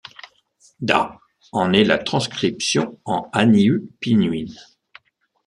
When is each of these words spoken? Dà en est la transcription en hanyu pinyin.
Dà 0.79 1.19
en 1.51 1.73
est 1.73 1.83
la 1.83 1.99
transcription 1.99 2.99
en 3.05 3.29
hanyu 3.33 3.81
pinyin. 3.99 4.47